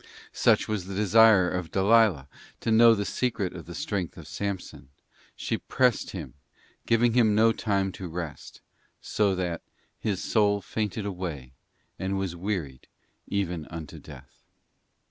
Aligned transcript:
Such 0.33 0.67
was 0.67 0.85
the 0.87 0.95
desire 0.95 1.47
of 1.47 1.69
Dalila 1.69 2.27
to 2.61 2.71
know 2.71 2.95
the 2.95 3.05
secret 3.05 3.53
of 3.55 3.67
the 3.67 3.75
strength 3.75 4.17
of 4.17 4.27
Samson; 4.27 4.89
she 5.35 5.59
'pressed 5.59 6.09
him—giving 6.09 7.13
him 7.13 7.35
no 7.35 7.51
time 7.51 7.91
to 7.91 8.07
rest,' 8.07 8.61
so 8.99 9.35
that 9.35 9.61
'his 9.99 10.23
soul 10.23 10.59
fainted 10.59 11.05
away, 11.05 11.53
and 11.99 12.17
was 12.17 12.35
wearied 12.35 12.87
even 13.27 13.67
unto 13.67 13.99
death. 13.99 14.41